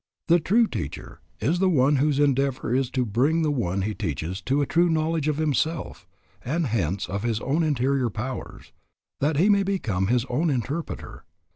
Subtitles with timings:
[0.29, 4.41] The true teacher is the one whose endeavor is to bring the one he teaches
[4.41, 6.07] to a true knowledge of himself
[6.43, 8.71] and hence of his own interior powers,
[9.19, 11.23] that he may become his own interpreter.